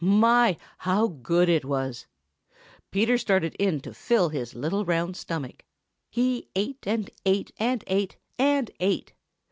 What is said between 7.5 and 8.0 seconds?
and